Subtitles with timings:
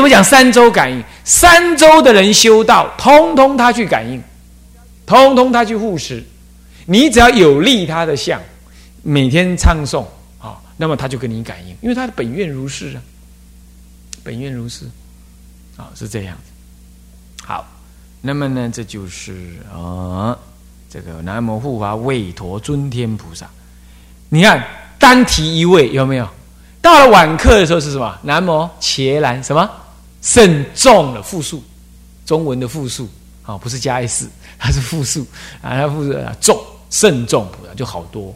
[0.00, 1.04] 什么讲三周感应？
[1.24, 4.22] 三周的人修道，通通他去感应，
[5.04, 6.24] 通通他去护持。
[6.86, 8.40] 你只要有利他的相，
[9.02, 10.06] 每天唱诵
[10.40, 13.02] 啊，那么他就跟你感应，因为他的本愿如是啊，
[14.24, 14.86] 本愿如是
[15.76, 17.44] 啊，是这样子。
[17.44, 17.66] 好，
[18.22, 20.34] 那么呢，这就是啊，
[20.88, 23.46] 这个南无护法韦陀尊天菩萨。
[24.30, 24.64] 你看
[24.98, 26.26] 单提一位有没有？
[26.80, 28.18] 到了晚课的时候是什么？
[28.22, 29.70] 南无伽蓝什么
[30.22, 31.62] 慎重的复数，
[32.26, 33.08] 中文的复数
[33.44, 34.28] 啊，不是加 s，
[34.58, 35.26] 它是复数
[35.62, 36.58] 啊，它复数啊重。
[36.92, 38.34] 慎重菩萨就好多，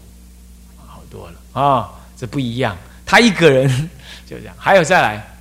[0.87, 1.91] 好多了啊！
[2.16, 3.69] 这不一样，他一个人
[4.25, 4.55] 就这样。
[4.56, 5.37] 还有再来，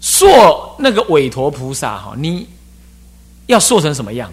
[0.00, 0.26] 塑
[0.76, 2.48] 那个韦陀菩萨哈，你
[3.46, 4.28] 要塑成什么样？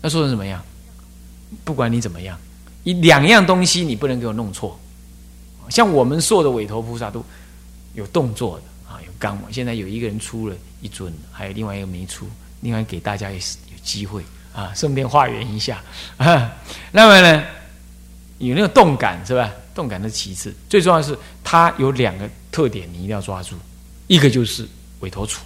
[0.00, 0.64] 要塑成什么样？
[1.64, 2.38] 不管你怎么样，
[2.82, 4.80] 一两样东西你不能给我弄错。
[5.68, 7.22] 像我们塑的韦陀菩萨都
[7.92, 8.62] 有动作的
[9.18, 9.40] 刚。
[9.50, 12.28] 现在有一个人出了一尊，还有另外一个没出，
[12.60, 14.22] 另外给大家也是有机会。
[14.54, 15.82] 啊，顺便化缘一下
[16.16, 16.52] 啊。
[16.92, 17.44] 那么呢，
[18.38, 19.52] 有那个动感是吧？
[19.74, 23.56] 动感的其次，最重要是它有两个特点，你一定要抓住。
[24.06, 24.68] 一个就是
[25.00, 25.42] 委托处，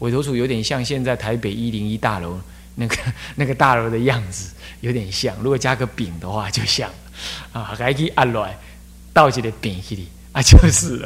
[0.00, 2.38] 委托处有点像现在台北一零一大楼
[2.74, 2.96] 那个
[3.34, 4.52] 那个大楼的样子，
[4.82, 5.34] 有点像。
[5.38, 6.90] 如果加个饼的话，就像
[7.52, 8.58] 啊，还可以按来
[9.14, 11.02] 倒起来饼起里啊，就是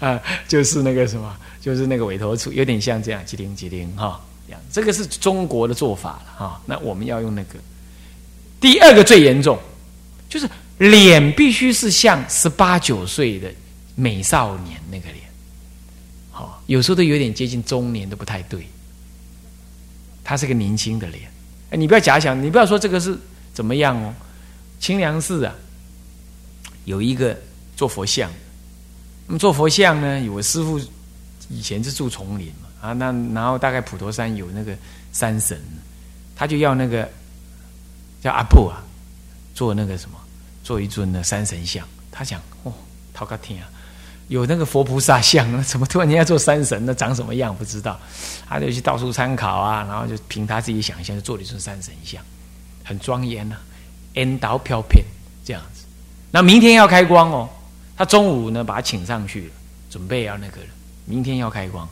[0.00, 4.18] 啊，就是那个什么，就是那个委托处，有点像这样，几零几零哈。
[4.70, 7.58] 这个是中国的做法了哈，那我们要用那个。
[8.60, 9.58] 第二个最严重，
[10.28, 10.48] 就是
[10.78, 13.50] 脸必须是像十八九岁的
[13.94, 15.24] 美少年那个脸，
[16.30, 18.66] 好，有时候都有点接近中年都不太对。
[20.22, 21.22] 他是个年轻的脸，
[21.70, 23.18] 哎，你不要假想，你不要说这个是
[23.54, 24.14] 怎么样哦。
[24.78, 25.54] 清凉寺啊，
[26.84, 27.34] 有一个
[27.74, 28.30] 做佛像，
[29.32, 30.78] 那么做佛像呢，有个师傅
[31.48, 32.52] 以前是住丛林。
[32.82, 34.76] 啊，那然后大概普陀山有那个
[35.10, 35.58] 山神，
[36.36, 37.08] 他就要那个
[38.20, 38.84] 叫阿布啊，
[39.54, 40.18] 做那个什么，
[40.62, 41.82] 做一尊的山神像。
[42.10, 42.74] 他想，哦，
[43.14, 43.70] 陶个天啊，
[44.28, 46.84] 有那个佛菩萨像， 怎么突然间要做山神？
[46.84, 47.98] 那长什么样不知道？
[48.46, 52.22] 他就去到处参考啊，然后就凭他自己想象，就做了一尊山神像，
[52.84, 53.56] 很庄严呐，
[54.12, 55.02] 烟刀飘片
[55.42, 55.84] 这样子。
[56.30, 57.48] 那明天要开光哦，
[58.02, 59.50] 他中午呢把他请上去了，
[59.88, 60.66] 准备要那个了，
[61.04, 61.88] 明天要开光。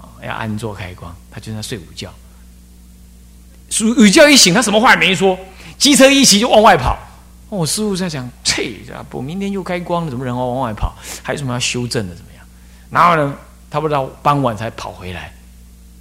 [0.00, 2.10] 啊要安坐开光，他就在睡午觉。
[3.68, 5.38] 睡午觉一醒，他什么话也没说，
[5.76, 6.98] 机车一骑就往外跑。
[7.50, 8.78] 我师傅在想：切，
[9.10, 10.96] 不，明天又开光了，怎么人要往外跑？
[11.22, 12.14] 还有什么要修正的？
[12.14, 12.42] 怎么样？
[12.88, 13.36] 然后呢，
[13.68, 15.34] 他不知道傍晚才跑回来。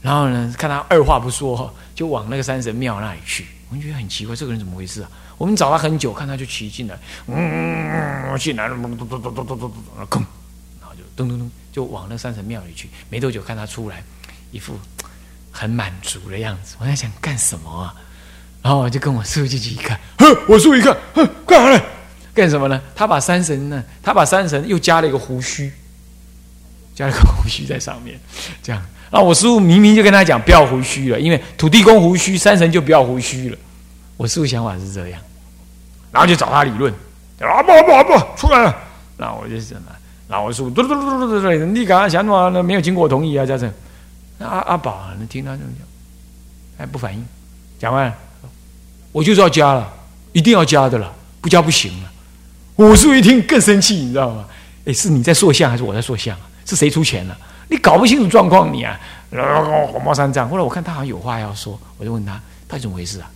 [0.01, 3.45] 然后呢，看他二话不说，就往那个山神庙那里去。
[3.67, 5.09] 我们觉得很奇怪，这个人怎么回事啊？
[5.37, 9.71] 我们找他很久，看他就骑进来，嗯，进来了，咚咚咚咚咚咚咚，
[10.09, 10.25] 咚，
[10.79, 11.51] 然后就咚咚咚。
[11.71, 14.03] 就往那山神庙里去，没多久看他出来，
[14.51, 14.79] 一副
[15.51, 16.75] 很满足的样子。
[16.79, 17.93] 我在想干什么啊？
[18.63, 21.83] 然后我就跟我师傅进去一看，哼，我师傅一看，哼，干啥呢？
[22.33, 22.81] 干什么呢？
[22.95, 23.83] 他把山神呢？
[24.01, 25.71] 他把山神又加了一个胡须，
[26.95, 28.19] 加了个胡须在上面，
[28.63, 28.83] 这样。
[29.11, 33.57] 那我师傅明明就跟他讲不要胡须了，因为土地公胡须，山神就不要胡须了。
[34.17, 35.21] 我师傅想法是这样，
[36.11, 36.91] 然后就找他理论，
[37.39, 38.75] 啊不不不，出来了。
[39.15, 39.81] 那我就什么？
[40.27, 42.49] 然后我说：“嘟嘟嘟嘟嘟嘟，你刚刚想什么？
[42.49, 43.71] 那没有经过我同意啊，这样子。”
[44.37, 45.87] 那阿阿宝，你听他这么讲，
[46.77, 47.25] 还不反应。
[47.79, 48.13] 讲完，
[49.11, 49.91] 我就是要加了，
[50.33, 52.11] 一定要加的了，不加不行了。
[52.75, 54.45] 我叔一听更生气，你知道吗？
[54.85, 56.49] 哎，是你在塑像还是我在塑像啊？
[56.65, 57.37] 是谁出钱了？
[57.69, 58.99] 你搞不清楚状况，你啊，
[59.29, 60.49] 然后火冒三丈。
[60.49, 62.33] 后来我看他好像有话要说，我就问他，
[62.67, 63.31] 到底怎么回事啊？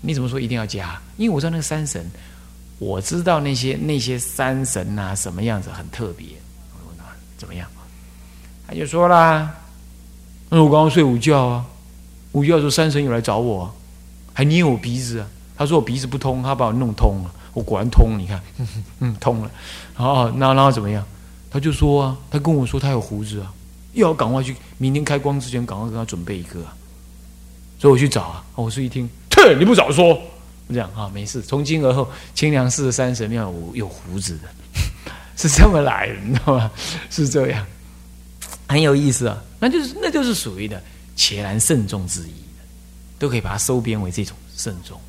[0.00, 1.00] 你怎么说一定要加？
[1.16, 2.04] 因为我知道那个山神。
[2.78, 6.26] 我知道那些那些山神呐，什么样子很特别。
[6.74, 7.04] 我问他
[7.38, 7.66] 怎么样，
[8.68, 9.50] 他就说啦
[10.50, 11.64] ：“那我刚刚睡午觉啊，
[12.32, 13.74] 午觉的时候山神有来找我，
[14.34, 15.26] 还捏我鼻子啊。
[15.56, 17.30] 他说我鼻子不通，他把我弄通了。
[17.54, 18.38] 我果然通，你看，
[19.00, 19.50] 嗯，通了。
[19.96, 21.02] 然后那然后怎么样？
[21.50, 23.50] 他就说啊，他跟我说他有胡子啊，
[23.94, 26.60] 又要赶快去，明天开光之前赶快跟他准备一个。
[27.78, 28.44] 所以我去找啊。
[28.54, 30.20] 我是一听，哼，你不早说。”
[30.68, 31.40] 这样啊，没事。
[31.42, 34.48] 从今而后，清凉寺的山神庙有有胡子的，
[35.38, 36.70] 是这么来的，你知道吗？
[37.08, 37.64] 是这样，
[38.66, 39.40] 很有意思啊。
[39.60, 40.82] 那就是那就是属于的
[41.14, 42.32] 且然慎重之意
[43.16, 45.00] 都可以把它收编为这种慎重，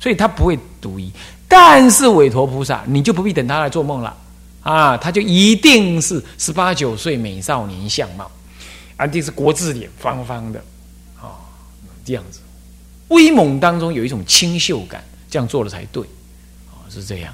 [0.00, 1.12] 所以他不会独一。
[1.46, 4.16] 但是韦陀菩萨，你就不必等他来做梦了
[4.64, 8.28] 啊，他就一定是十八九岁美少年相貌，
[9.06, 10.58] 一定是国字脸，方方的
[11.22, 11.38] 啊，
[12.04, 12.40] 这样子。
[13.08, 16.02] 威猛当中有一种清秀感，这样做了才对，
[16.70, 17.32] 哦，是这样。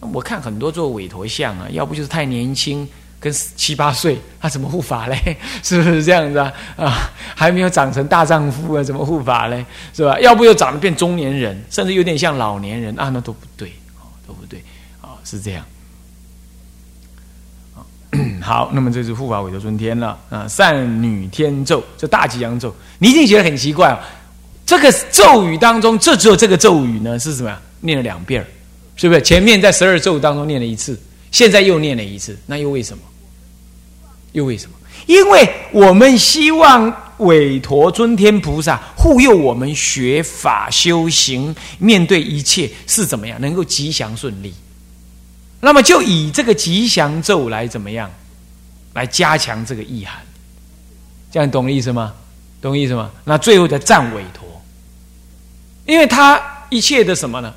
[0.00, 2.86] 那我看很多做韦陀像啊，要不就是太年轻，
[3.20, 5.36] 跟七八岁，他怎么护法嘞？
[5.62, 6.52] 是不是这样子啊？
[6.76, 9.64] 啊，还没有长成大丈夫啊，怎么护法嘞？
[9.92, 10.18] 是吧？
[10.20, 13.68] 要不又长得变中年人，甚至有点像老年人啊，那都不对，
[14.00, 14.62] 哦，都不对，
[15.00, 15.64] 啊，是这样。
[18.42, 23.98] 好，那么这是护法韦陀尊天了啊，善女天咒，这大吉祥咒，你一定觉得很奇怪哦。
[24.66, 27.60] 这个咒语当中，这只有这个咒语呢，是什么呀？
[27.80, 28.46] 念了两遍儿
[28.96, 29.20] 是不是？
[29.20, 30.98] 前面在十二咒当中念了一次，
[31.30, 33.02] 现在又念了一次，那又为什么？
[34.32, 34.76] 又为什么？
[35.06, 44.54] 因为我们希望韦陀尊天菩萨护佑我们学法修行，面对一切是怎么样能够吉祥顺利。
[45.60, 48.10] 那么就以这个吉祥咒来怎么样，
[48.94, 50.22] 来加强这个意涵。
[51.30, 52.14] 这样懂意思吗？
[52.62, 53.10] 懂意思吗？
[53.24, 54.53] 那最后的赞韦陀，
[55.86, 56.40] 因为他
[56.70, 57.52] 一切的什么呢？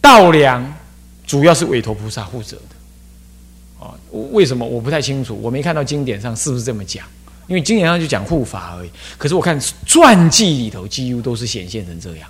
[0.00, 0.74] 道良
[1.26, 3.84] 主要是韦陀菩萨负责的。
[3.84, 3.94] 啊，
[4.32, 5.38] 为什么我不太清楚？
[5.42, 7.04] 我没看到经典上是不是这么讲？
[7.46, 8.90] 因为经典上就讲护法而已。
[9.16, 12.28] 可是我看传记里头几乎都是显现成这样。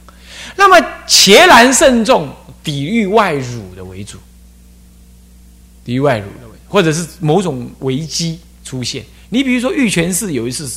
[0.56, 4.18] 那么伽蓝慎重，抵御外辱的为主，
[5.84, 9.04] 抵御外辱的为，或者是某种危机出现。
[9.28, 10.70] 你比如说玉泉寺有一次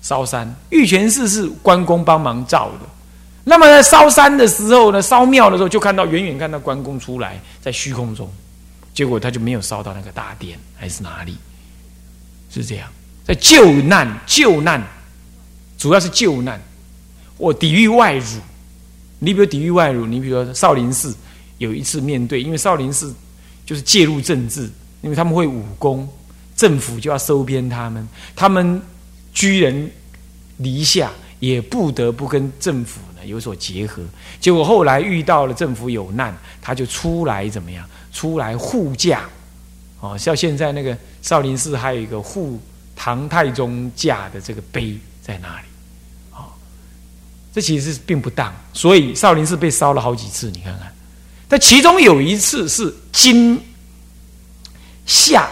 [0.00, 2.88] 烧山，玉泉寺是关公帮忙造的。
[3.44, 8.28] 那么在烧山的时候呢，烧庙的时候就看到远远看到关公出来在虚空中。
[8.94, 11.36] 结果他就没有烧到那个大殿，还是哪里？
[12.48, 12.88] 是这样，
[13.24, 14.80] 在救难救难，
[15.76, 16.62] 主要是救难，
[17.36, 18.38] 或抵御外辱。
[19.18, 21.14] 你比如抵御外辱，你比如少林寺
[21.58, 23.12] 有一次面对，因为少林寺
[23.66, 24.70] 就是介入政治，
[25.02, 26.08] 因为他们会武功，
[26.56, 28.80] 政府就要收编他们，他们
[29.32, 29.90] 居人
[30.58, 31.10] 篱下，
[31.40, 34.02] 也不得不跟政府有所结合。
[34.40, 37.88] 结果后来遇到了政府有难，他就出来怎么样？
[38.12, 39.24] 出来护驾，
[39.98, 42.60] 哦，像现在那个少林寺还有一个护
[42.94, 45.66] 唐太宗驾的这个碑在那里，
[46.30, 46.46] 哦，
[47.52, 50.94] 这其实并不当，所以少林寺被烧了好几次，你看看，
[51.48, 53.60] 但其中有一次是金
[55.06, 55.48] 夏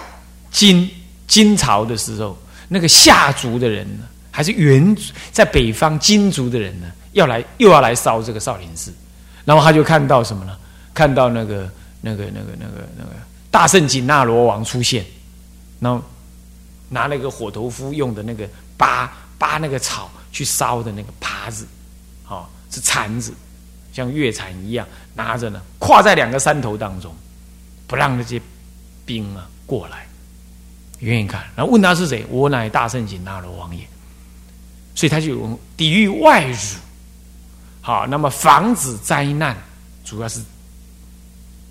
[0.53, 0.89] 金
[1.27, 4.97] 金朝的时候，那个夏族的人呢，还是原
[5.33, 8.93] 在北方金族的人呢，要来又要来烧这个少林寺，
[9.45, 10.57] 然后他就看到什么呢？
[10.93, 11.71] 看到那个。
[12.05, 13.11] 那个、那个、那个、那个
[13.49, 15.07] 大圣紧那罗王出现，
[15.79, 16.03] 然后
[16.89, 18.45] 拿那个火头夫用的那个
[18.77, 21.65] 扒扒那个草去烧的那个耙子，
[22.27, 23.33] 哦，是铲子，
[23.93, 24.85] 像月铲一样
[25.15, 27.15] 拿着呢，跨在两个山头当中，
[27.87, 28.43] 不让那些
[29.07, 30.05] 兵啊过来。
[30.99, 33.87] 愿意看，然后问他是谁，我乃大圣紧那罗王也。
[34.97, 36.57] 所以他就抵御外辱，
[37.83, 39.55] 好，那么防止灾难，
[40.03, 40.41] 主要是。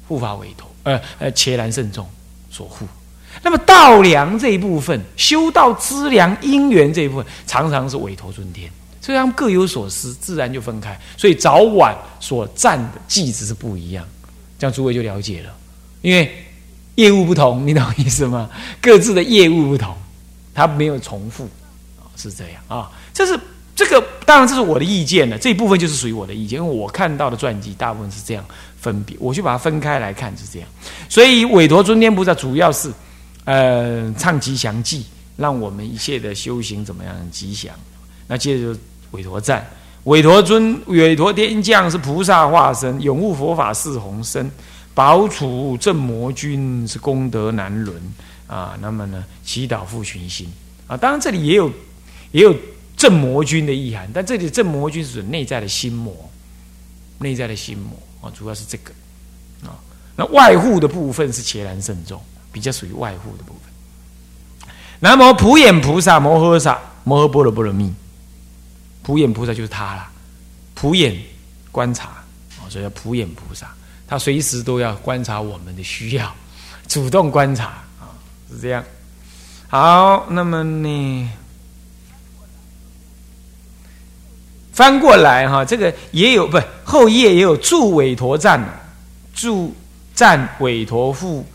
[0.07, 2.05] 护法委托，呃呃，伽蓝慎重
[2.49, 2.85] 所护。
[3.41, 8.69] 那么道良这一部分，修道资粮因缘这一部分，常常是委托尊天，
[8.99, 10.99] 所以他们各有所思，自然就分开。
[11.15, 14.05] 所以早晚所占的计子是不一样，
[14.59, 15.55] 这样诸位就了解了。
[16.01, 16.29] 因为
[16.95, 18.49] 业务不同，你懂意思吗？
[18.81, 19.95] 各自的业务不同，
[20.53, 21.47] 它没有重复，
[22.17, 22.91] 是这样啊。
[23.13, 23.39] 这是
[23.83, 25.37] 这个，当然这是我的意见了。
[25.37, 28.45] 这一部分就是属于我的意见，因为我看到的传记大部分是这样。
[28.79, 30.67] 分别，我就把它分开来看，是这样。
[31.07, 32.91] 所以韦陀尊天菩萨主要是，
[33.45, 35.05] 呃，唱吉祥记，
[35.37, 37.71] 让我们一切的修行怎么样吉祥。
[38.25, 38.79] 那接着就
[39.11, 39.63] 韦陀赞，
[40.05, 44.49] 韦陀尊，韦陀天将是菩萨化身，永护佛法是宏身，
[44.95, 47.95] 保处正魔君是功德难伦
[48.47, 48.75] 啊。
[48.81, 50.51] 那么呢，祈祷复群心
[50.87, 50.97] 啊。
[50.97, 51.71] 当然这里也有
[52.31, 52.55] 也有
[53.01, 56.29] 正魔君的意涵，但这里正魔君是指内在的心魔，
[57.17, 57.97] 内在的心魔。
[58.21, 58.93] 啊，主要是这个
[59.67, 59.73] 啊，
[60.15, 64.71] 那外护的部分是伽蓝慎重，比较属于外护的部分。
[64.99, 67.91] 南无普眼菩萨摩诃萨摩诃般若波罗蜜，
[69.01, 70.07] 普眼菩萨就是他了，
[70.75, 71.17] 普眼
[71.71, 72.09] 观察
[72.59, 73.73] 啊，所以叫普眼菩萨，
[74.07, 76.31] 他随时都要观察我们的需要，
[76.87, 77.65] 主动观察
[77.99, 78.13] 啊，
[78.51, 78.83] 是这样。
[79.67, 81.31] 好，那么呢？
[84.81, 88.59] 翻过来哈，这个也有不后页也有助韦陀赞，
[89.31, 89.71] 助
[90.15, 91.45] 赞韦陀护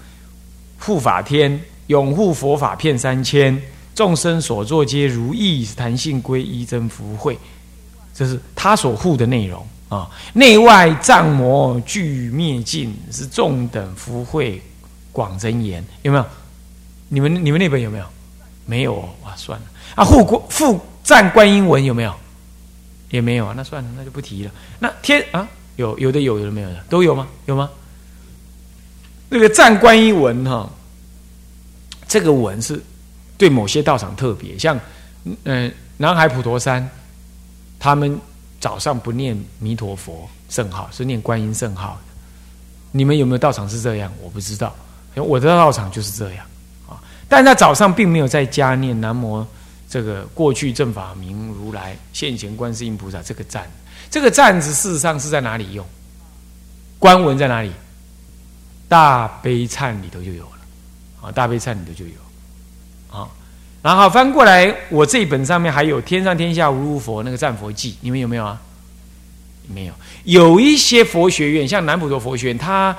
[0.78, 3.61] 护法天，永护佛法遍三千，
[3.97, 7.37] 众生所作皆如意，弹性归一真福慧，
[8.14, 10.09] 这是他所护的内容啊。
[10.33, 14.62] 内外障魔俱灭尽，是众等福慧
[15.11, 16.25] 广真言，有没有？
[17.09, 18.04] 你们你们那本有没有？
[18.66, 19.66] 没有哦，哇，算了
[19.97, 20.04] 啊。
[20.04, 22.14] 护国复赞观音文有没有？
[23.10, 24.50] 也没有啊，那算了，那就不提了。
[24.78, 27.26] 那天啊，有有的有，有的没有的，都有吗？
[27.46, 27.70] 有吗？
[29.28, 30.70] 那个赞观音文哈，
[32.06, 32.80] 这个文是
[33.36, 34.78] 对某些道场特别，像
[35.44, 36.88] 嗯南海普陀山，
[37.78, 38.18] 他们
[38.60, 42.00] 早上不念弥陀佛圣号，是念观音圣号。
[42.92, 44.12] 你们有没有道场是这样？
[44.22, 44.75] 我不知道，
[45.16, 46.46] 我的道场就是这样
[46.88, 47.02] 啊。
[47.28, 49.44] 但他早上并没有在家念南无
[49.96, 53.66] 这个过去正法明如来现前观世音菩萨这个赞，
[54.10, 55.86] 这个赞字事实上是在哪里用？
[56.98, 57.72] 官文在哪里？
[58.90, 60.58] 大悲忏里头就有了
[61.22, 62.12] 啊，大悲忏里头就有
[63.10, 63.26] 啊。
[63.82, 68.60] 然后翻过来，我这一本上面还有“天上天下无如佛”那个赞佛记，你们有没有啊？
[69.66, 69.94] 没有。
[70.24, 72.94] 有一些佛学院，像南普陀佛学院，他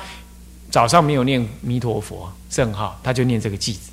[0.72, 3.92] 早上没有念弥陀佛圣号，他就念这个记子。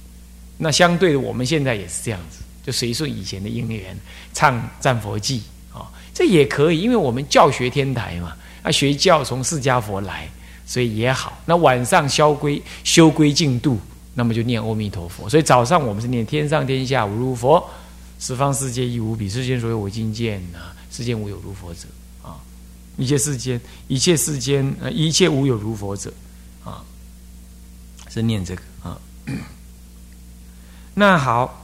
[0.57, 3.97] 那相对的，我们现在也是这样子，就随顺以前的因缘，
[4.33, 5.43] 唱战佛记
[5.73, 10.29] 啊，这也可以，因为我们教学天台嘛，啊，学教从释迦佛来。
[10.67, 13.79] 所以也好，那晚上消归修归净度，
[14.15, 15.29] 那么就念阿弥陀佛。
[15.29, 17.63] 所以早上我们是念天上天下无如佛，
[18.19, 21.87] 十方世界亦无比，世间所有我今见啊，世间无有如佛者
[22.23, 22.41] 啊，
[22.97, 26.11] 一切世间一切世间呃一切无有如佛者
[26.65, 26.83] 啊，
[28.09, 28.99] 是念这个啊。
[30.95, 31.64] 那好，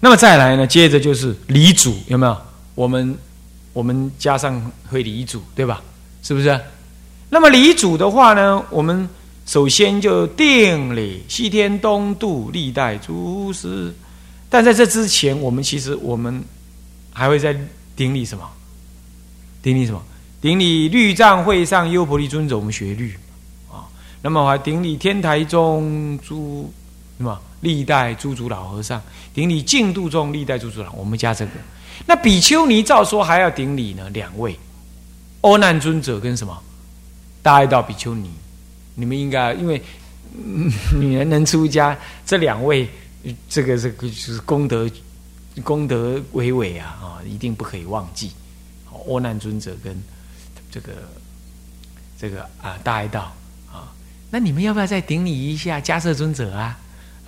[0.00, 2.36] 那么再来呢，接着就是离主有没有？
[2.74, 3.16] 我们。
[3.74, 5.80] 我们加上会离主，对吧？
[6.20, 6.60] 是不是？
[7.28, 9.08] 那么离主的话呢，我们
[9.46, 13.94] 首先就定礼西天东渡历代诸师。
[14.50, 16.42] 但在这之前，我们其实我们
[17.12, 17.56] 还会在
[17.94, 18.44] 顶礼什么？
[19.62, 20.02] 顶礼什么？
[20.40, 23.14] 顶礼律藏会上优婆利尊者，我们学律
[23.70, 23.86] 啊。
[24.22, 26.68] 那么还顶礼天台中诸
[27.18, 27.38] 什么？
[27.60, 29.02] 历代诸祖老和尚，
[29.34, 31.50] 顶礼净度中历代诸祖老，我们加这个。
[32.06, 34.56] 那比丘尼照说还要顶礼呢，两位，
[35.40, 36.56] 阿难尊者跟什么？
[37.42, 38.30] 大爱道比丘尼，
[38.94, 39.82] 你们应该因为
[40.94, 42.88] 女人能出家，这两位
[43.48, 44.88] 这个这个就是功德
[45.64, 48.30] 功德伟伟啊啊，一定不可以忘记。
[49.08, 50.00] 阿难尊者跟
[50.70, 50.92] 这个
[52.16, 53.32] 这个啊大爱道
[53.72, 53.90] 啊，
[54.30, 56.78] 那你们要不要再顶礼一下迦摄尊者啊？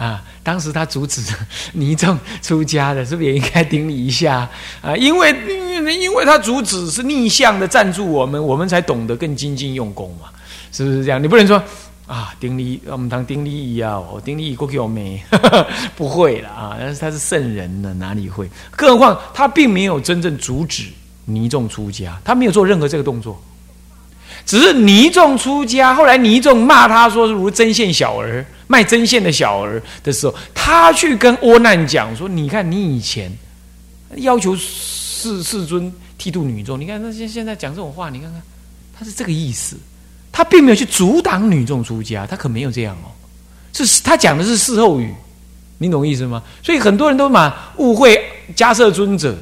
[0.01, 1.21] 啊，当时他阻止
[1.75, 4.49] 尼众出家的，是不是也应该顶礼一下
[4.81, 4.97] 啊？
[4.97, 5.31] 因为
[6.01, 10.29] 因为他阻止是逆向的赞助我们，我们才懂得更精进用功嘛，
[10.73, 11.23] 是不是这样？
[11.23, 11.63] 你不能说
[12.07, 15.23] 啊，顶礼我们当顶礼一样，我顶礼过去我没
[15.95, 18.49] 不会了啊，但是他是圣人呢，哪里会？
[18.71, 20.85] 更何况他并没有真正阻止
[21.27, 23.39] 尼众出家，他没有做任何这个动作。
[24.51, 33.31] 只是尼众出家，后来尼众骂他说是如针线小儿卖针线的小儿的时候，他去跟窝难讲说：“你看你以前
[34.17, 38.43] 要求世世尊剃度女众，你看那现现在讲这种话，你看看
[38.93, 39.77] 他是这个意思，
[40.33, 43.15] 他并没有去阻挡女众出家，他可没有这样哦，
[43.73, 45.15] 是他讲的是事后语，
[45.79, 46.43] 你懂意思吗？
[46.61, 48.21] 所以很多人都嘛误会
[48.57, 49.39] 迦摄尊者。”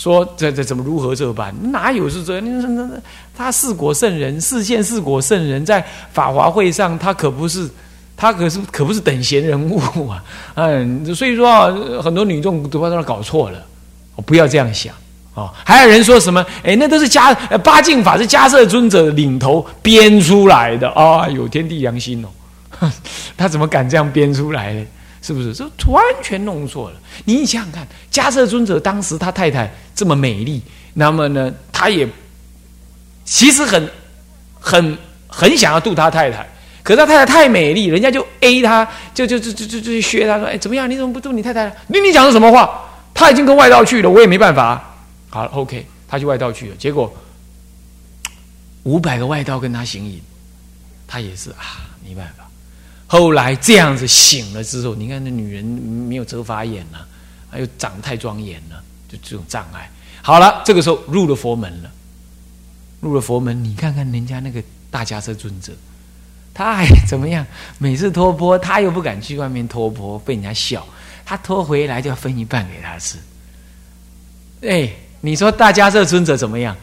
[0.00, 1.54] 说这这怎么如何这般？
[1.70, 2.40] 哪有是这？
[2.40, 2.88] 那那
[3.36, 7.68] 他四国圣人，四县四国圣人，在法华会上，他可不是，
[8.16, 10.24] 他可是可不是等闲人物啊！
[10.54, 11.70] 嗯，所以说啊，
[12.02, 13.58] 很多女众都把他搞错了。
[14.24, 14.94] 不要这样想
[15.34, 15.52] 啊！
[15.66, 16.42] 还有人说什么？
[16.64, 21.28] 哎，那都是加八敬法是迦摄尊者领头编出来的啊！
[21.28, 22.90] 有天地良心哦，
[23.36, 24.82] 他怎么敢这样编出来呢？
[25.22, 25.52] 是不是？
[25.52, 26.96] 这完全弄错了。
[27.24, 30.62] 你想想看，迦摄尊者当时他太太这么美丽，
[30.94, 32.08] 那么呢，他也
[33.24, 33.90] 其实很、
[34.58, 36.48] 很、很想要度他太太。
[36.82, 40.88] 可是他太太太美丽，人家就 A 他，就就就就就就削他说：“哎，怎么样？
[40.90, 41.70] 你怎么不度你太太？
[41.88, 42.88] 你你讲的什么话？
[43.12, 44.82] 他已经跟外道去了，我也没办法。
[45.28, 47.14] 好了，OK，他去外道去了，结果
[48.84, 50.18] 五百个外道跟他行淫，
[51.06, 52.48] 他也是啊，没办法。”
[53.12, 57.04] 后来这样子醒了之后，你看那女人没有遮法眼了，
[57.50, 59.90] 还有长得太庄严了，就这种障碍。
[60.22, 61.90] 好了，这个时候入了佛门了，
[63.00, 64.62] 入了佛门，你看看人家那个
[64.92, 65.72] 大家车尊者，
[66.54, 67.44] 他还怎么样？
[67.78, 70.86] 每次托钵，他又不敢去外面托钵，被人家笑。
[71.24, 73.18] 他托回来就要分一半给他吃。
[74.62, 74.88] 哎，
[75.20, 76.76] 你说大家这尊者怎么样？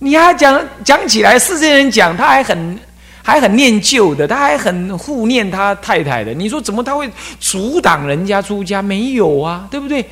[0.00, 2.78] 你还讲讲起来，世间人讲他还很。
[3.26, 6.32] 还很念旧的，他还很护念他太太的。
[6.32, 8.80] 你说怎么他会阻挡人家出家？
[8.80, 10.08] 没有啊，对不对？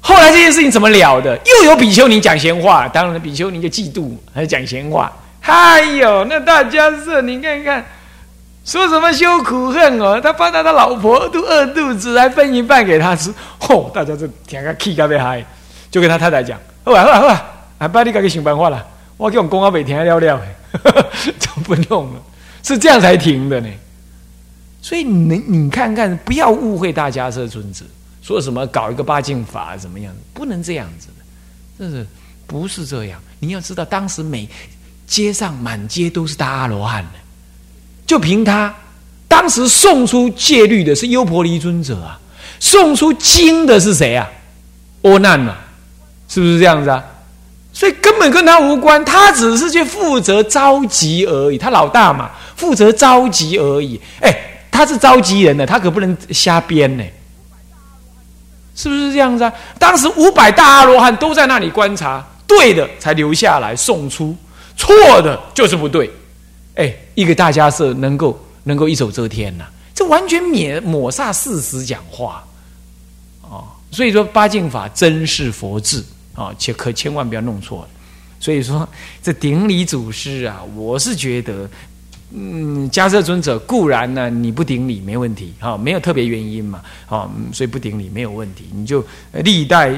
[0.00, 1.36] 后来这件事情怎么了的？
[1.44, 5.12] 又有比丘尼讲闲话，当然比丘尼就嫉妒，还讲闲话。
[5.40, 7.84] 哎呦，那大家是你看看，
[8.64, 10.20] 说什么羞苦恨哦？
[10.20, 13.34] 他怕他的老婆都饿肚子，还分一半给他吃。
[13.58, 15.44] 嚯，大家就听个气咖啡嗨，
[15.90, 17.44] 就跟他太太讲：好啊好啊好啊，
[17.78, 18.86] 阿爸你赶紧想办法了，
[19.16, 20.40] 我叫我公阿伯听了了，
[21.40, 22.20] 就不用了。
[22.66, 23.68] 是这样才停的呢，
[24.82, 27.84] 所以你你看看，不要误会大家这尊者
[28.20, 30.12] 说什么搞一个八敬法怎么样？
[30.34, 31.24] 不能这样子的，
[31.78, 32.04] 这是
[32.44, 33.20] 不是这样？
[33.38, 34.48] 你要知道，当时每
[35.06, 37.18] 街上满街都是大阿罗汉的，
[38.04, 38.74] 就凭他
[39.28, 42.18] 当时送出戒律的是优婆离尊者啊，
[42.58, 44.28] 送出经的是谁啊？
[45.02, 45.56] 阿难啊，
[46.28, 46.90] 是不是这样子。
[46.90, 47.04] 啊？
[47.72, 51.58] 所以根本跟他无关，他只是去负责召集而已。
[51.58, 54.00] 他老大嘛，负责召集而已。
[54.20, 54.34] 哎，
[54.70, 57.04] 他是召集人呢，他可不能瞎编呢。
[58.74, 59.50] 是不是这样子啊？
[59.78, 64.36] 当时五百大阿罗汉都在那里观察，对的才留下来送出，
[64.76, 66.10] 错的就是不对。
[66.74, 72.44] 哎，一个大家是能够能够一手遮天呐，这完全免抹煞事实讲话。
[73.40, 77.88] 哦，所以说八敬法真是佛智啊，且可千万不要弄错了。
[78.38, 78.86] 所以说
[79.22, 81.66] 这顶礼祖师啊，我是觉得。
[82.32, 89.02] 嗯，迦摄尊者固然呢，你不顶礼没问题，哈，没有特别原因嘛，啊，所以不顶礼没有问题，你就
[89.32, 89.90] 历代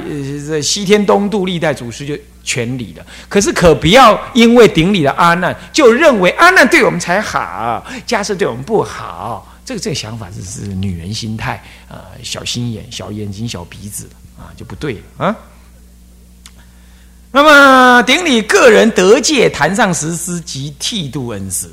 [0.50, 3.06] 呃西天东渡历代祖师就全礼了。
[3.30, 14.06] 可是可不要因为顶礼了阿难，就认为阿难对我们才好，迦摄对我们不好，这个这个想法是是女人心态啊，小心眼、小眼睛、小鼻子
[14.38, 15.36] 啊，就不对了啊。
[17.32, 21.66] 那么顶礼个人得戒坛上实施及剃度恩师。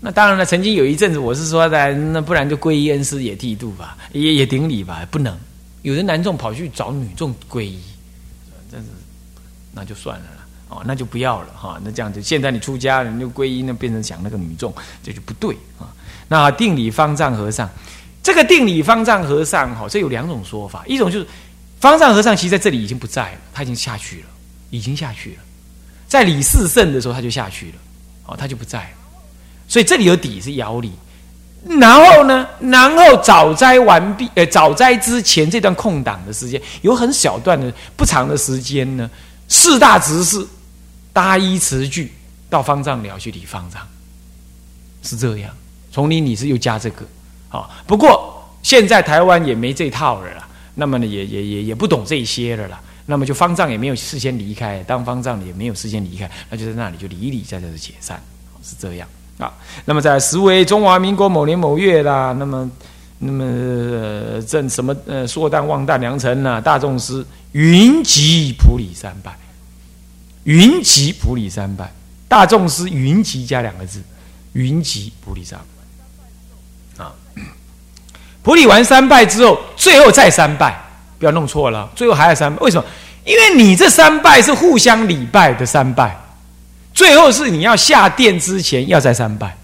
[0.00, 5.36] 那当然了，曾经有一阵子，我是说的，那不然就皈依恩师也剃度吧，也也顶礼吧，不能。
[5.82, 7.80] 有的男众跑去找女众皈依，
[8.70, 8.86] 真是
[9.72, 11.80] 那就算了啦，哦，那就不要了哈。
[11.82, 14.72] 那这样子，现在你出家人，就皈依，那变成讲那个女众，
[15.02, 15.88] 这就不对啊。
[16.28, 17.68] 那定理方丈和尚，
[18.22, 21.26] 这个定理方丈和尚哈，这有两种说法，一种就是
[21.80, 24.26] 方丈和尚其实在这里已经不在了，他已经下去了，
[24.70, 25.38] 已经下去了，
[26.06, 27.74] 在李四圣的时候他就下去了，
[28.26, 28.88] 哦，他就不在了。
[29.68, 30.92] 所以这里有底是爻里，
[31.80, 39.10] 然后呢，然后早斋完毕，呃，早斋之前这段空档的时间，有很小段的不长的时间呢，
[39.48, 40.46] 四大执事
[41.12, 42.12] 搭衣词句
[42.48, 43.82] 到方丈寮去理方丈，
[45.02, 45.50] 是这样。
[45.90, 47.04] 丛林你是又加这个，
[47.48, 58.22] 好，不过现在台湾也没这套了啦，那么呢，也也也也不懂这些了啦，那么就方丈也没有事先离开，当方丈也没有事先离开，那就在那里就理理，在这里解散，
[58.62, 59.08] 是这样。
[59.38, 59.52] 啊，
[59.84, 62.70] 那么在时为中华民国某年某月啦，那么
[63.18, 69.36] 那么正什么呃硕旦旺旦良辰呐，大众师云集普里三拜，
[70.44, 71.92] 云集普里三拜，
[72.28, 74.02] 大众师云集加两个字，
[74.52, 75.58] 云集普里三
[76.96, 77.12] 啊，
[78.42, 80.82] 普里完三拜之后，最后再三拜，
[81.18, 82.84] 不要弄错了，最后还要三拜，为什么？
[83.24, 86.16] 因为你这三拜是互相礼拜的三拜。
[86.96, 89.54] 最后是你要下殿之前要再三拜，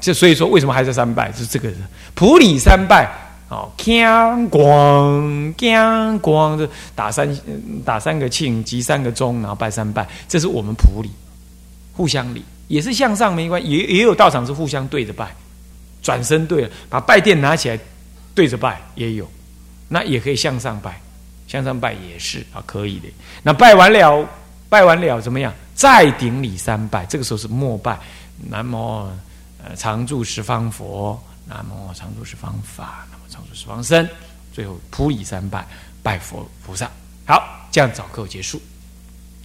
[0.00, 1.32] 这所以说为什么还在三拜？
[1.32, 1.68] 是这个
[2.14, 3.10] 普礼三拜
[3.48, 7.36] 哦，锵光锵光的打三
[7.84, 11.10] 打三个磬，击三个钟，然后拜三拜，这是我们普礼，
[11.94, 15.34] 互相礼也是向上没关系，也也有道场是互相对着拜，
[16.00, 17.78] 转身对了，把拜殿拿起来
[18.36, 19.28] 对着拜也有，
[19.88, 21.00] 那也可以向上拜，
[21.48, 23.08] 向上拜也是啊，可以的。
[23.42, 24.24] 那拜完了，
[24.68, 25.52] 拜完了怎么样？
[25.78, 28.00] 再顶礼三拜，这个时候是末拜，
[28.50, 29.08] 南无
[29.62, 34.08] 呃常住十方佛，南无常住十方法，南无常住十方僧，
[34.52, 35.64] 最后普礼三拜，
[36.02, 36.90] 拜佛菩萨。
[37.24, 38.60] 好，这样早课结束，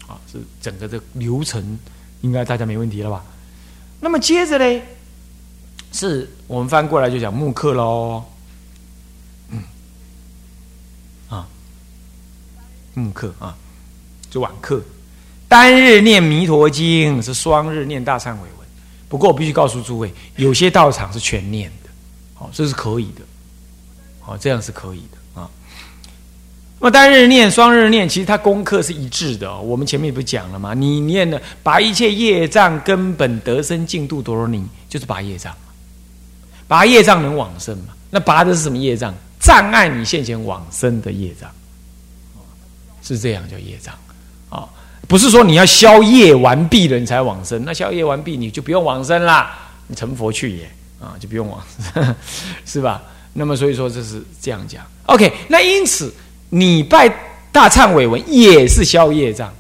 [0.08, 1.78] 啊，是整个的流程，
[2.22, 3.24] 应该大家没问题了吧？
[4.00, 4.82] 那么接着呢，
[5.92, 8.26] 是我们翻过来就讲木课喽，
[9.50, 9.62] 嗯，
[11.30, 11.48] 啊，
[12.96, 13.56] 木课啊，
[14.32, 14.84] 就晚课。
[15.54, 18.68] 单日念弥陀经是双日念大忏悔文，
[19.08, 21.92] 不过我必须告诉诸位，有些道场是全念的，
[22.34, 23.22] 好，这是可以的，
[24.20, 25.48] 好，这样是可以的啊。
[26.80, 29.56] 那么单日念、双日念，其实它功课是一致的。
[29.56, 30.74] 我们前面不讲了吗？
[30.74, 35.56] 你念的把一切业障根本得生净度多罗尼，就是拔业障，
[36.68, 37.94] 拔业障能往生嘛？
[38.10, 39.14] 那拔的是什么业障？
[39.40, 41.48] 障碍你现前往生的业障，
[43.04, 43.94] 是这样叫业障
[44.50, 44.68] 啊。
[45.08, 50.64] 不是说你要消业完毕了你才往生，那消业完毕你就不用往生啦，你成佛去也
[51.00, 51.62] 啊，就不用往
[51.94, 52.16] 生，
[52.66, 53.04] 是吧？
[53.34, 54.86] 那么所以说这是这样讲。
[55.06, 56.14] OK，那因此
[56.50, 57.08] 你拜
[57.52, 59.54] 大忏悔文也是消业障，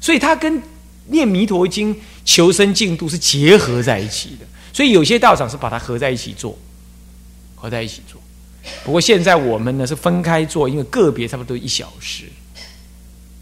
[0.00, 0.62] 所以它跟
[1.08, 4.46] 念弥陀经求生净度是结合在一起的。
[4.72, 6.56] 所以有些道场是把它合在一起做，
[7.54, 8.20] 合在一起做。
[8.84, 12.24] 不过现在我们呢是分开做，因为个别差不多一小时，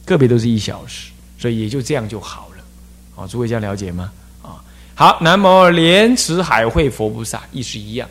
[0.05, 1.12] 个别都是一小时。
[1.43, 2.65] 所以也就这样就好了，
[3.17, 4.13] 啊，诸位这样了解吗？
[4.43, 4.63] 啊，
[4.95, 8.09] 好，南无莲池海会佛菩萨，意思一样，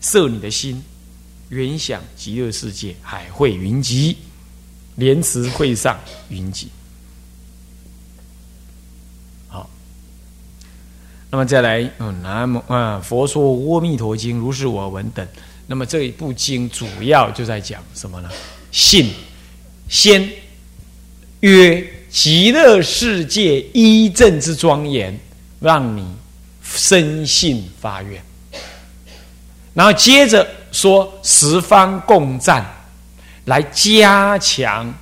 [0.00, 0.82] 摄你的心，
[1.50, 4.16] 原想极乐世界，海会云集，
[4.96, 5.96] 莲池会上
[6.28, 6.68] 云集。
[9.46, 9.70] 好，
[11.30, 13.40] 那么再来，嗯，南无啊，佛说
[13.72, 15.24] 《阿弥陀经》，如是我闻等。
[15.68, 18.28] 那么这一部经主要就在讲什么呢？
[18.72, 19.12] 信，
[19.88, 20.28] 先
[21.38, 25.18] 曰极乐世界一正之庄严，
[25.58, 26.06] 让你
[26.62, 28.22] 深信发愿。
[29.74, 32.64] 然后接着说十方共赞，
[33.46, 34.94] 来加强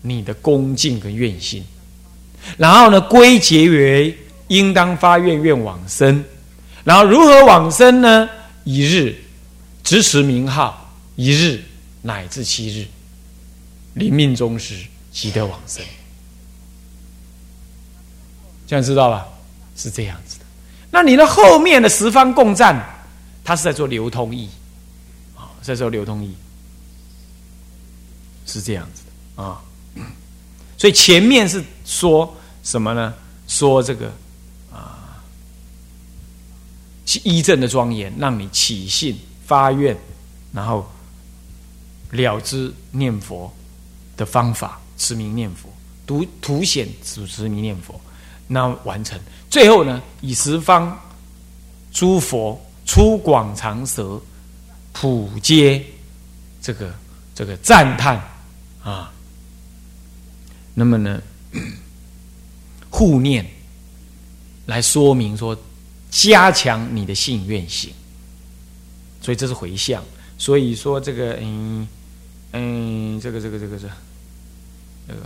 [0.00, 1.64] 你的恭敬跟愿心。
[2.56, 6.24] 然后呢，归结为应当发愿愿往生。
[6.84, 8.30] 然后如何往生呢？
[8.62, 9.12] 一日。
[9.82, 11.60] 持持名号一日
[12.02, 12.86] 乃至七日，
[13.94, 14.76] 临命终时
[15.10, 15.84] 即得往生。
[18.70, 19.26] 现在知道吧？
[19.74, 20.44] 是这样子的。
[20.92, 22.80] 那你的后面的十方共赞，
[23.42, 24.48] 他是在做流通义
[25.36, 26.32] 啊，在做流通义，
[28.46, 29.02] 是这样子
[29.36, 29.60] 的啊。
[30.78, 33.12] 所以前面是说什么呢？
[33.48, 34.06] 说这个
[34.72, 35.20] 啊，
[37.24, 39.18] 一正的庄严，让你起信。
[39.50, 39.96] 发愿，
[40.52, 40.88] 然后
[42.12, 43.52] 了知念佛
[44.16, 45.68] 的方法，持名念佛，
[46.06, 48.00] 独凸显主持名念佛，
[48.52, 49.16] 那完成。
[49.48, 50.98] 最后呢，以十方
[51.92, 54.20] 诸佛出广长舌，
[54.92, 55.80] 普皆
[56.60, 56.92] 这个
[57.32, 58.20] 这个赞叹
[58.82, 59.12] 啊。
[60.74, 61.22] 那么呢，
[62.90, 63.46] 护念
[64.66, 65.56] 来说明说，
[66.10, 67.92] 加强你的信愿行。
[69.22, 70.02] 所以这是回向，
[70.38, 71.86] 所以说这个嗯
[72.52, 73.88] 嗯，这个这个这个是
[75.06, 75.20] 这个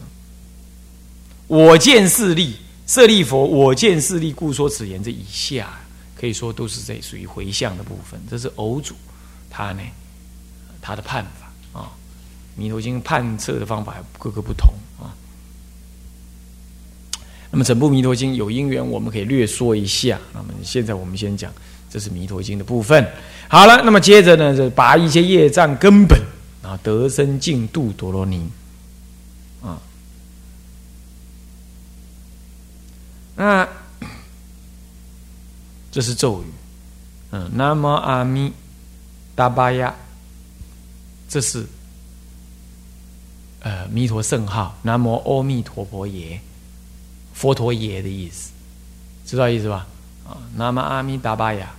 [1.46, 5.02] 我见势力舍利佛，我见势力故说此言。
[5.02, 5.80] 这以下
[6.18, 8.20] 可以说都是这属于回向的部分。
[8.30, 8.94] 这是偶主
[9.50, 9.82] 他呢
[10.80, 11.90] 他的判法啊，
[12.56, 15.12] 弥陀经判测的方法各个不同啊。
[17.50, 20.18] 那么整部弥陀经有因缘，我们可以略说一下。
[20.32, 21.52] 那么现在我们先讲。
[21.90, 23.06] 这是弥陀经的部分。
[23.46, 26.20] 好了，那么接着呢，就拔一些业障根本，
[26.60, 28.48] 然后得生净度陀罗尼。
[33.36, 33.68] 那
[35.90, 36.46] 这是咒语。
[37.30, 38.52] 嗯，南无阿弥
[39.34, 39.94] 达巴呀，
[41.28, 41.66] 这是
[43.60, 44.76] 呃弥陀圣号。
[44.82, 46.40] 南无阿弥陀佛耶，
[47.32, 48.50] 佛陀耶的意思，
[49.26, 49.86] 知道意思吧？
[50.26, 51.74] 啊，南无阿弥达巴呀。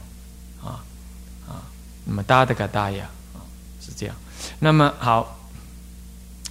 [2.08, 3.10] 那么达的嘎达呀，
[3.82, 4.16] 是这样。
[4.60, 5.40] 那么好，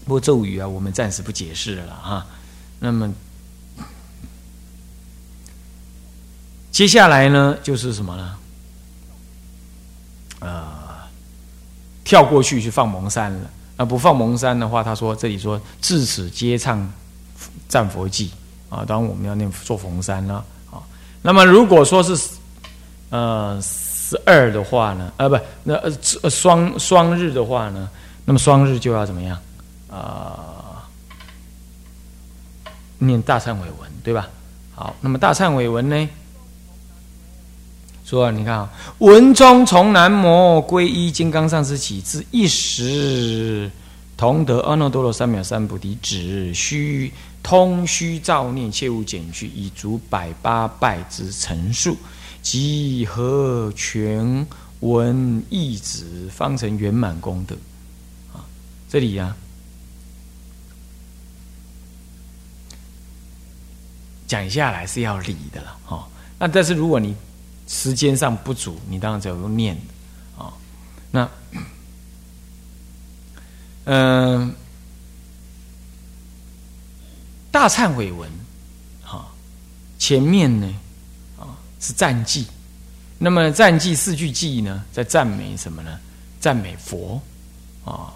[0.05, 2.27] 不过咒语啊，我们暂时不解释了哈。
[2.81, 3.09] 那么
[6.75, 8.37] 接下来呢，就是什么呢？
[10.41, 10.67] 呃，
[12.03, 13.49] 跳过去去放蒙山了。
[13.77, 16.93] 那不放蒙山的话，他说这里说至此皆唱
[17.69, 18.33] 赞佛记
[18.69, 18.85] 啊。
[18.85, 20.83] 当然我们要念做逢山了啊。
[21.23, 22.29] 那么如果说是
[23.11, 23.63] 呃。
[24.07, 25.11] 十二的话呢？
[25.17, 27.89] 啊，不，那呃双双日的话呢？
[28.27, 29.37] 那么双日就要怎么样？
[29.91, 30.85] 啊，
[32.99, 34.29] 念大忏悔文，对吧？
[34.75, 36.09] 好，那么大忏悔文呢？
[38.15, 43.69] 说，你看啊，文中从南无皈依金刚上师起，至一时
[44.17, 51.97] 同得阿耨多罗三藐三菩提，只需通虚照念，切勿减去，以足百八拜之陈数。
[52.41, 54.47] 集合全
[54.81, 57.57] 文义旨，方成圆满功德。
[58.33, 58.47] 啊，
[58.89, 59.35] 这里呀，
[64.29, 66.07] 讲下来是要理的了，哈。
[66.39, 67.17] 那但是如果你
[67.75, 69.77] 时间上不足，你当然只有用念，
[70.39, 70.55] 啊。
[71.11, 71.29] 那，
[73.85, 74.55] 嗯，
[77.51, 78.31] 大忏悔文，
[79.05, 79.27] 啊，
[79.99, 80.73] 前面呢
[81.37, 81.59] 啊？
[81.81, 82.47] 是赞记，
[83.19, 85.99] 那么赞记四句记呢，在赞美什么呢？
[86.39, 87.21] 赞美佛
[87.85, 88.15] 啊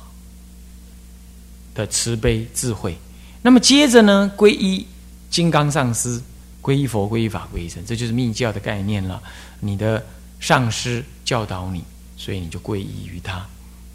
[1.75, 2.97] 的慈悲智慧。
[3.43, 4.87] 那么接着呢，皈依
[5.31, 6.23] 金刚上师，
[6.69, 9.23] 皈依佛，皈依法，皈依僧，这就是密教的概念了。
[9.61, 10.05] 你的
[10.39, 11.83] 上师教导你，
[12.15, 13.39] 所以你就皈依于他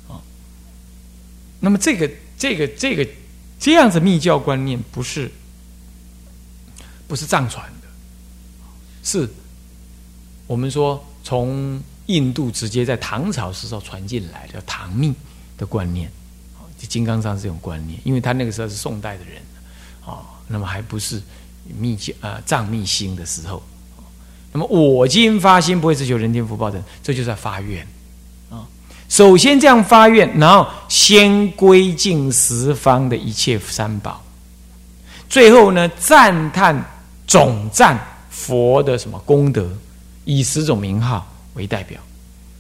[0.08, 0.20] 啊。
[1.60, 3.08] 那么这个这个这个
[3.60, 5.32] 这样子密教观念，不是
[7.08, 7.88] 不是藏传的，
[9.04, 9.30] 是。
[10.48, 15.14] 我们说，从印度直接在唐朝时候传进来的唐密
[15.58, 16.12] 的观念，
[16.78, 19.42] 就金刚上这种观念，因为他那个时候是宋代的人，
[20.06, 21.22] 啊，那么还不是
[21.80, 23.62] 密教啊藏密心的时候，
[24.52, 27.86] 那么我今发心不会只求人天福报等，这就在发愿。
[28.50, 28.68] 啊。
[29.10, 34.22] 首先这样发愿，然后先归敬十方的一切三宝，
[35.30, 36.84] 最后呢赞叹
[37.26, 38.00] 总赞
[38.30, 39.72] 佛的什么功德，
[40.26, 42.00] 以十种名号为代表，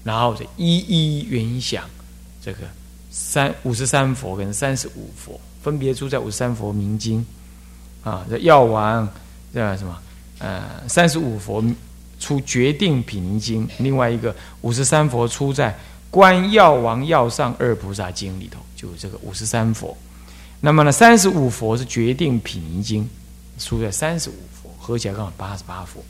[0.03, 1.83] 然后是一一原想
[2.43, 2.59] 这个
[3.11, 7.25] 三五十三佛跟三十五佛，分别出在五十三佛明经。
[8.03, 9.07] 啊，这药王
[9.53, 9.97] 这什么？
[10.39, 11.63] 呃，三十五佛
[12.19, 15.77] 出决定品经，另外一个五十三佛出在
[16.09, 19.95] 观药王药上二菩萨经里头，就这个五十三佛。
[20.59, 23.09] 那么呢，三十五佛是决定品经，
[23.57, 26.03] 出在三十五佛，合起来刚好八十八佛。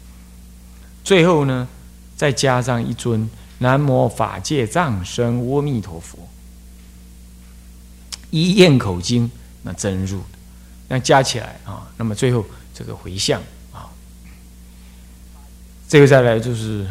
[1.03, 1.67] 最后呢，
[2.15, 3.29] 再加上一尊
[3.60, 6.17] 南无法界藏身阿弥陀佛，
[8.29, 9.29] 一咽口经
[9.62, 10.38] 那真入的，
[10.93, 13.89] 那加起来啊，那么最后这个回向啊。
[15.89, 16.86] 这个再来就是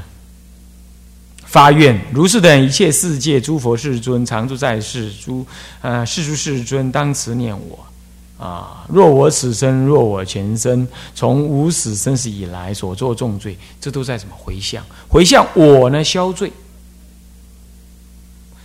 [1.45, 5.47] 发愿，如是等一切世界诸佛世尊常住在世，诸
[5.83, 8.85] 呃世诸世尊当慈念我啊！
[8.89, 10.85] 若我此生，若我前生，
[11.15, 14.85] 从无始生死以来所作重罪，这都在什么回向？
[15.09, 16.53] 回向我呢消罪，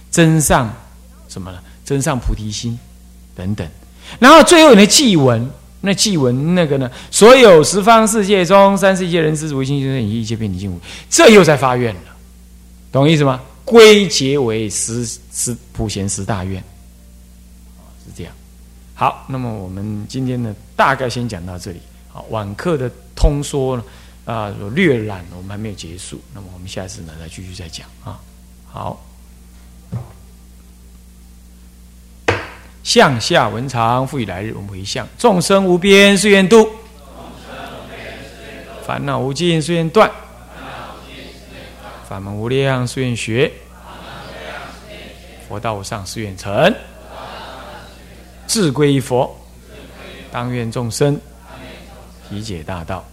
[0.10, 0.74] 增上
[1.30, 1.62] 什么呢？
[1.86, 2.80] 增上菩提心
[3.36, 3.70] 等等，
[4.20, 5.50] 然后最后呢祭文。
[5.80, 6.90] 那祭文那个呢？
[7.12, 12.02] 所有十方世界中，三世一切人之唯心心以一切遍体净无，这又在发愿了，
[12.92, 13.40] 懂意思吗？
[13.64, 16.60] 归结为十十普贤十大愿，
[18.04, 18.34] 是这样。
[18.96, 21.80] 好，那么我们今天呢，大概先讲到这里。
[22.10, 23.84] 好，晚课的通说呢，
[24.26, 26.20] 啊，略览我们还没有结束。
[26.34, 28.20] 那么我们下次呢，再继续再讲啊。
[28.66, 29.07] 好。
[32.88, 35.06] 向下文长，复以来日，我们回向。
[35.18, 36.66] 众生无边誓愿度，
[38.86, 40.10] 烦恼无尽誓愿断，
[42.08, 43.52] 法门无量誓愿学，
[45.50, 46.74] 佛道无上誓愿成，
[48.48, 49.38] 志归一佛，
[50.32, 51.20] 当愿众生
[52.30, 53.04] 体解大道，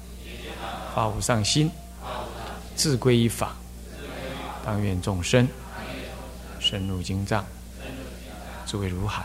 [0.95, 1.69] 发无上心，
[2.77, 3.57] 志归一法，
[4.65, 5.49] 当愿众生
[6.61, 7.45] 深入经藏，
[8.67, 9.25] 智慧如海。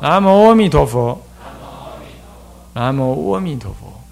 [0.00, 1.18] 南无阿弥陀佛，
[2.74, 4.03] 南无阿弥陀佛。